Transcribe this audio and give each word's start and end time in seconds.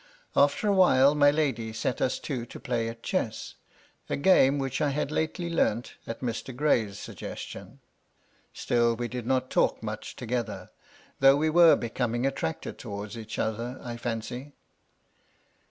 After 0.35 0.67
a 0.67 0.73
while, 0.73 1.13
my 1.13 1.29
lady 1.29 1.71
set 1.73 2.01
us 2.01 2.17
two 2.17 2.43
to 2.47 2.59
play 2.59 2.89
at 2.89 3.03
chess, 3.03 3.53
a 4.09 4.15
game 4.17 4.57
which 4.57 4.81
I 4.81 4.89
had 4.89 5.11
lately 5.11 5.47
learnt 5.47 5.93
at 6.07 6.21
Mr. 6.21 6.55
Gray's 6.55 6.97
suggestion. 6.97 7.81
Still 8.51 8.95
we 8.95 9.07
did 9.07 9.27
not 9.27 9.51
talk 9.51 9.83
much 9.83 10.15
together. 10.15 10.71
MY 11.19 11.27
LADY 11.27 11.33
LUDLOW. 11.35 11.37
325 11.37 11.37
though 11.37 11.37
we 11.37 11.49
were 11.51 11.75
becoming 12.15 12.25
attracted 12.25 12.79
towards 12.79 13.15
each 13.15 13.37
other, 13.37 13.79
I 13.83 13.95
fancy. 13.95 14.53